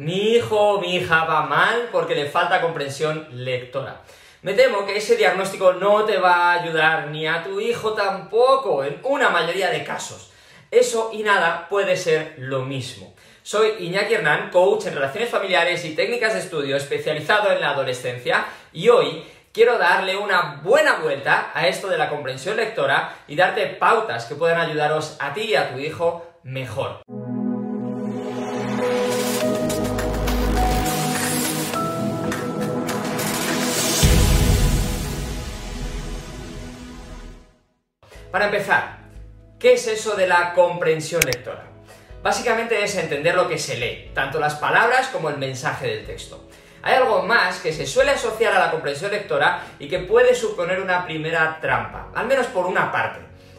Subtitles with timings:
[0.00, 4.00] Mi hijo o mi hija va mal porque le falta comprensión lectora.
[4.40, 8.82] Me temo que ese diagnóstico no te va a ayudar ni a tu hijo tampoco,
[8.82, 10.32] en una mayoría de casos.
[10.70, 13.12] Eso y nada puede ser lo mismo.
[13.42, 18.46] Soy Iñaki Hernán, coach en relaciones familiares y técnicas de estudio especializado en la adolescencia
[18.72, 19.22] y hoy
[19.52, 24.34] quiero darle una buena vuelta a esto de la comprensión lectora y darte pautas que
[24.34, 27.02] puedan ayudaros a ti y a tu hijo mejor.
[38.30, 38.98] Para empezar,
[39.58, 41.64] ¿qué es eso de la comprensión lectora?
[42.22, 46.48] Básicamente es entender lo que se lee, tanto las palabras como el mensaje del texto.
[46.82, 50.80] Hay algo más que se suele asociar a la comprensión lectora y que puede suponer
[50.80, 53.18] una primera trampa, al menos por una parte.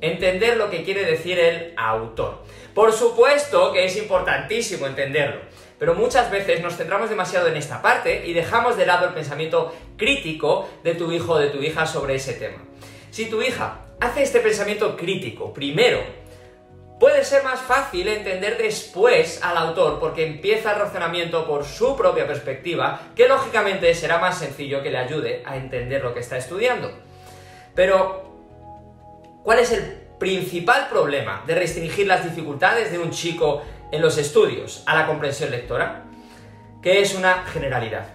[0.00, 2.44] Entender lo que quiere decir el autor.
[2.72, 5.40] Por supuesto que es importantísimo entenderlo,
[5.76, 9.74] pero muchas veces nos centramos demasiado en esta parte y dejamos de lado el pensamiento
[9.96, 12.58] crítico de tu hijo o de tu hija sobre ese tema.
[13.12, 15.98] Si tu hija hace este pensamiento crítico primero,
[16.98, 22.26] puede ser más fácil entender después al autor porque empieza el razonamiento por su propia
[22.26, 26.90] perspectiva, que lógicamente será más sencillo que le ayude a entender lo que está estudiando.
[27.74, 28.32] Pero,
[29.42, 29.82] ¿cuál es el
[30.18, 35.50] principal problema de restringir las dificultades de un chico en los estudios a la comprensión
[35.50, 36.04] lectora?
[36.80, 38.08] Que es una generalidad.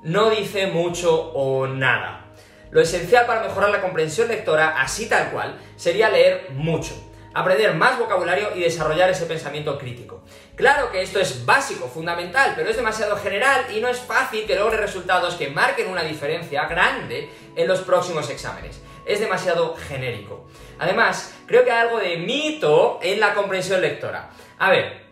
[0.00, 2.27] No dice mucho o nada.
[2.70, 6.94] Lo esencial para mejorar la comprensión lectora, así tal cual, sería leer mucho,
[7.32, 10.22] aprender más vocabulario y desarrollar ese pensamiento crítico.
[10.54, 14.56] Claro que esto es básico, fundamental, pero es demasiado general y no es fácil que
[14.56, 18.82] logre resultados que marquen una diferencia grande en los próximos exámenes.
[19.06, 20.46] Es demasiado genérico.
[20.78, 24.28] Además, creo que hay algo de mito en la comprensión lectora.
[24.58, 25.06] A ver,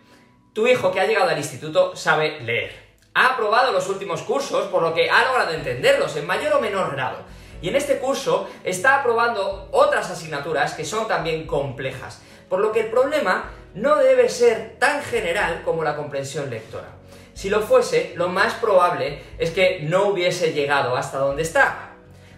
[0.52, 2.84] tu hijo que ha llegado al instituto sabe leer.
[3.14, 6.92] Ha aprobado los últimos cursos, por lo que ha logrado entenderlos en mayor o menor
[6.92, 7.24] grado
[7.62, 12.80] y en este curso está aprobando otras asignaturas que son también complejas, por lo que
[12.80, 16.88] el problema no debe ser tan general como la comprensión lectora.
[17.34, 21.90] Si lo fuese, lo más probable es que no hubiese llegado hasta donde está.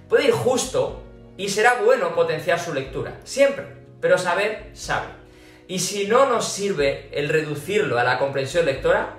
[0.09, 1.03] Puede ir justo
[1.37, 3.65] y será bueno potenciar su lectura, siempre,
[4.00, 5.06] pero saber, sabe.
[5.69, 9.19] Y si no nos sirve el reducirlo a la comprensión lectora,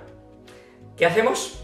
[0.96, 1.60] ¿qué hacemos?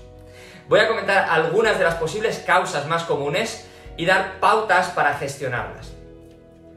[0.68, 3.66] Voy a comentar algunas de las posibles causas más comunes
[3.96, 5.92] y dar pautas para gestionarlas.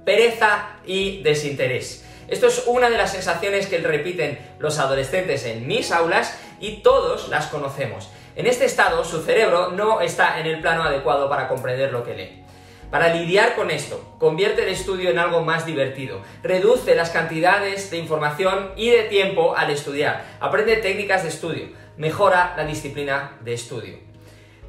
[0.06, 2.06] Pereza y desinterés.
[2.28, 7.30] Esto es una de las sensaciones que repiten los adolescentes en mis aulas y todos
[7.30, 8.10] las conocemos.
[8.36, 12.14] En este estado su cerebro no está en el plano adecuado para comprender lo que
[12.14, 12.44] lee.
[12.92, 17.98] Para lidiar con esto, convierte el estudio en algo más divertido, reduce las cantidades de
[17.98, 24.09] información y de tiempo al estudiar, aprende técnicas de estudio, mejora la disciplina de estudio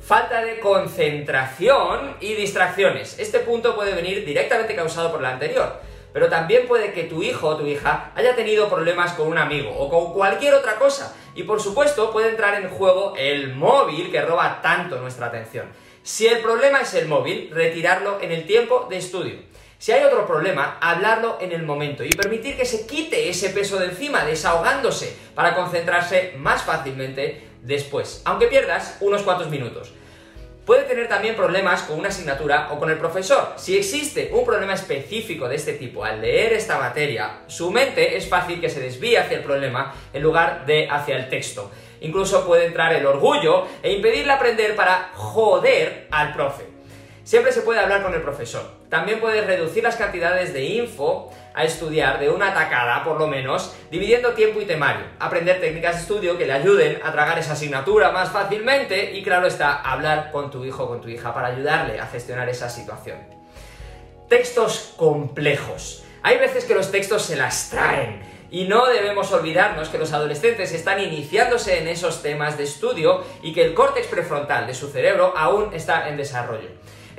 [0.00, 3.18] falta de concentración y distracciones.
[3.18, 5.80] Este punto puede venir directamente causado por la anterior,
[6.12, 9.70] pero también puede que tu hijo o tu hija haya tenido problemas con un amigo
[9.70, 11.14] o con cualquier otra cosa.
[11.34, 15.66] Y por supuesto puede entrar en juego el móvil que roba tanto nuestra atención.
[16.02, 19.50] Si el problema es el móvil, retirarlo en el tiempo de estudio.
[19.78, 23.78] Si hay otro problema, hablarlo en el momento y permitir que se quite ese peso
[23.78, 29.92] de encima, desahogándose, para concentrarse más fácilmente después, aunque pierdas unos cuantos minutos.
[30.66, 33.54] Puede tener también problemas con una asignatura o con el profesor.
[33.56, 38.28] Si existe un problema específico de este tipo al leer esta materia, su mente es
[38.28, 41.70] fácil que se desvíe hacia el problema en lugar de hacia el texto.
[42.02, 46.79] Incluso puede entrar el orgullo e impedirle aprender para joder al profe.
[47.24, 48.62] Siempre se puede hablar con el profesor.
[48.88, 53.74] También puedes reducir las cantidades de info a estudiar de una tacada, por lo menos,
[53.90, 58.10] dividiendo tiempo y temario, aprender técnicas de estudio que le ayuden a tragar esa asignatura
[58.10, 62.00] más fácilmente y, claro está, hablar con tu hijo o con tu hija para ayudarle
[62.00, 63.18] a gestionar esa situación.
[64.28, 66.04] Textos complejos.
[66.22, 70.72] Hay veces que los textos se las traen y no debemos olvidarnos que los adolescentes
[70.72, 75.32] están iniciándose en esos temas de estudio y que el córtex prefrontal de su cerebro
[75.36, 76.68] aún está en desarrollo.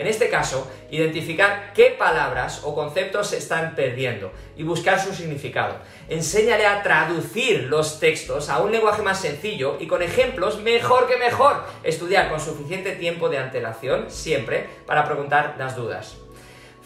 [0.01, 5.75] En este caso, identificar qué palabras o conceptos se están perdiendo y buscar su significado.
[6.09, 11.17] Enséñale a traducir los textos a un lenguaje más sencillo y con ejemplos mejor que
[11.17, 11.63] mejor.
[11.83, 16.17] Estudiar con suficiente tiempo de antelación, siempre, para preguntar las dudas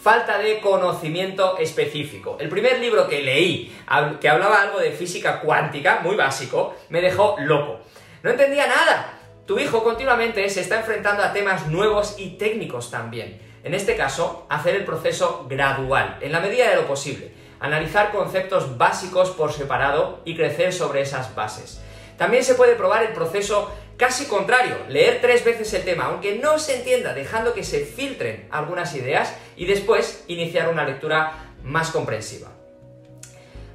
[0.04, 2.38] falta de conocimiento específico.
[2.40, 3.76] El primer libro que leí,
[4.22, 7.80] que hablaba algo de física cuántica, muy básico, me dejó loco.
[8.22, 9.15] No entendía nada.
[9.46, 13.40] Tu hijo continuamente se está enfrentando a temas nuevos y técnicos también.
[13.64, 17.32] En este caso, hacer el proceso gradual, en la medida de lo posible.
[17.60, 21.80] Analizar conceptos básicos por separado y crecer sobre esas bases.
[22.18, 26.58] También se puede probar el proceso casi contrario, leer tres veces el tema, aunque no
[26.58, 32.50] se entienda, dejando que se filtren algunas ideas y después iniciar una lectura más comprensiva.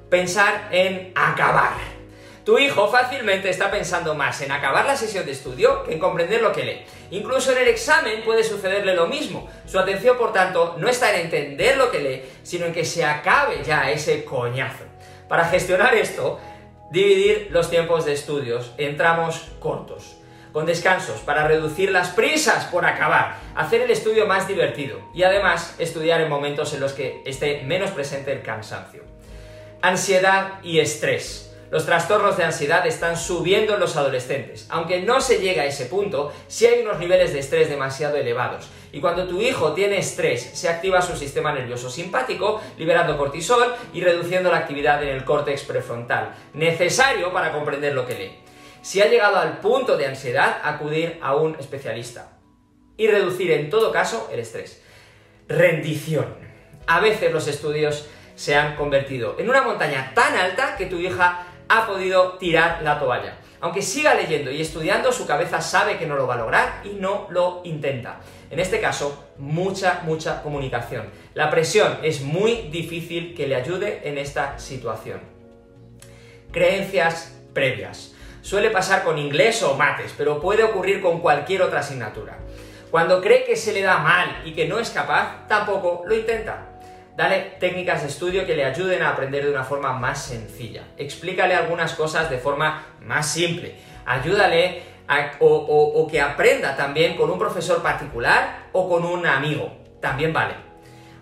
[0.08, 1.99] Pensar en acabar.
[2.44, 6.40] Tu hijo fácilmente está pensando más en acabar la sesión de estudio que en comprender
[6.40, 6.84] lo que lee.
[7.10, 9.48] Incluso en el examen puede sucederle lo mismo.
[9.66, 13.04] Su atención, por tanto, no está en entender lo que lee, sino en que se
[13.04, 14.84] acabe ya ese coñazo.
[15.28, 16.40] Para gestionar esto,
[16.90, 20.16] dividir los tiempos de estudios en tramos cortos,
[20.52, 25.76] con descansos para reducir las prisas por acabar, hacer el estudio más divertido y además
[25.78, 29.04] estudiar en momentos en los que esté menos presente el cansancio.
[29.82, 31.49] Ansiedad y estrés.
[31.70, 34.66] Los trastornos de ansiedad están subiendo en los adolescentes.
[34.70, 38.68] Aunque no se llega a ese punto, sí hay unos niveles de estrés demasiado elevados.
[38.90, 44.00] Y cuando tu hijo tiene estrés, se activa su sistema nervioso simpático, liberando cortisol y
[44.00, 48.38] reduciendo la actividad en el córtex prefrontal, necesario para comprender lo que lee.
[48.82, 52.32] Si ha llegado al punto de ansiedad, acudir a un especialista.
[52.96, 54.82] Y reducir en todo caso el estrés.
[55.46, 56.34] Rendición.
[56.88, 61.46] A veces los estudios se han convertido en una montaña tan alta que tu hija
[61.70, 63.38] ha podido tirar la toalla.
[63.60, 66.94] Aunque siga leyendo y estudiando, su cabeza sabe que no lo va a lograr y
[66.94, 68.20] no lo intenta.
[68.50, 71.06] En este caso, mucha, mucha comunicación.
[71.34, 75.20] La presión es muy difícil que le ayude en esta situación.
[76.50, 78.14] Creencias previas.
[78.42, 82.38] Suele pasar con inglés o mates, pero puede ocurrir con cualquier otra asignatura.
[82.90, 86.69] Cuando cree que se le da mal y que no es capaz, tampoco lo intenta.
[87.16, 90.84] Dale técnicas de estudio que le ayuden a aprender de una forma más sencilla.
[90.96, 93.76] Explícale algunas cosas de forma más simple.
[94.06, 99.72] Ayúdale a, o, que aprenda también con un profesor particular o con un amigo.
[100.00, 100.54] También vale.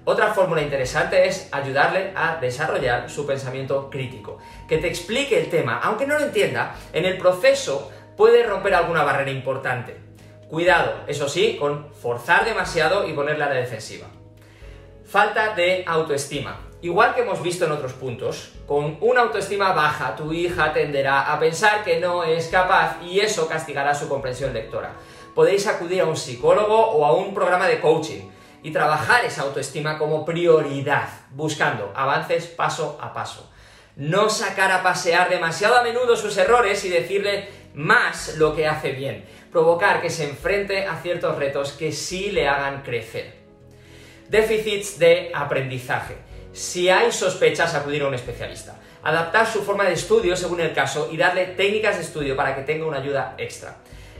[0.04, 4.38] Otra fórmula interesante es ayudarle a desarrollar su pensamiento crítico.
[4.68, 9.02] Que te explique el tema, aunque no lo entienda, en el proceso puede romper alguna
[9.02, 9.96] barrera importante.
[10.48, 14.06] Cuidado, eso sí, con forzar demasiado y ponerle a la defensiva.
[15.08, 16.60] Falta de autoestima.
[16.82, 21.40] Igual que hemos visto en otros puntos, con una autoestima baja tu hija tenderá a
[21.40, 24.92] pensar que no es capaz y eso castigará su comprensión lectora.
[25.34, 28.28] Podéis acudir a un psicólogo o a un programa de coaching
[28.62, 33.50] y trabajar esa autoestima como prioridad, buscando avances paso a paso.
[33.96, 38.92] No sacar a pasear demasiado a menudo sus errores y decirle más lo que hace
[38.92, 39.24] bien.
[39.50, 43.47] Provocar que se enfrente a ciertos retos que sí le hagan crecer.
[44.28, 46.16] Déficits de aprendizaje.
[46.52, 48.76] Si hay sospechas, acudir a un especialista.
[49.02, 52.62] Adaptar su forma de estudio según el caso y darle técnicas de estudio para que
[52.62, 53.76] tenga una ayuda extra.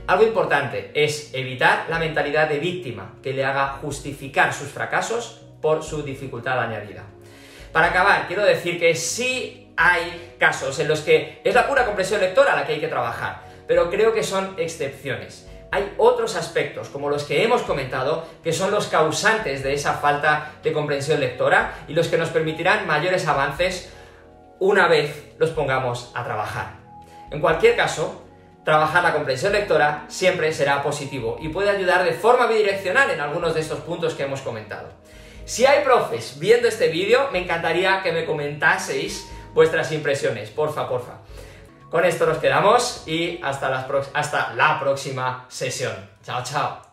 [0.07, 5.83] Algo importante es evitar la mentalidad de víctima que le haga justificar sus fracasos por
[5.83, 7.03] su dificultad añadida.
[7.73, 12.21] Para acabar, quiero decir que sí hay casos en los que es la pura comprensión
[12.21, 17.11] lectora la que hay que trabajar, pero creo que son excepciones hay otros aspectos, como
[17.11, 21.93] los que hemos comentado, que son los causantes de esa falta de comprensión lectora y
[21.93, 23.93] los que nos permitirán mayores avances
[24.59, 26.77] una vez los pongamos a trabajar.
[27.31, 28.25] En cualquier caso,
[28.65, 33.55] trabajar la comprensión lectora siempre será positivo y puede ayudar de forma bidireccional en algunos
[33.55, 34.89] de estos puntos que hemos comentado.
[35.45, 41.19] Si hay profes viendo este vídeo, me encantaría que me comentaseis vuestras impresiones, porfa, porfa.
[41.91, 43.71] Con esto nos quedamos y hasta,
[44.55, 45.95] la próxima sesión.
[46.23, 46.88] Chao, chao.